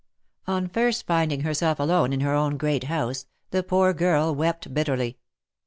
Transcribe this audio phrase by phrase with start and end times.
[0.47, 5.19] On first finding herself alone in her own great house, the poor girl wept bitterly.